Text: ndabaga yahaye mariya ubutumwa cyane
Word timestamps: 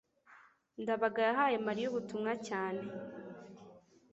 ndabaga 0.81 1.19
yahaye 1.27 1.57
mariya 1.67 1.87
ubutumwa 1.89 2.31
cyane 2.47 2.81